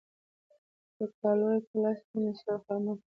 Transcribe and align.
پر 0.95 1.09
کالو 1.19 1.47
يې 1.55 1.59
په 1.67 1.75
لاس 1.83 1.99
باندې 2.09 2.31
سور 2.39 2.57
خامک 2.65 2.97
شوی 3.01 3.01
و. 3.03 3.09